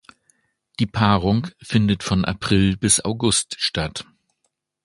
Die 0.79 0.87
Paarung 0.87 1.45
findet 1.61 2.01
von 2.01 2.25
April 2.25 2.75
bis 2.75 3.05
August 3.05 3.57
statt. 3.61 4.03